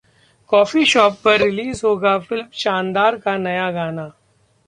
[0.51, 4.09] coffee shop पर release होगा film 'Shaandaar' का नया गाना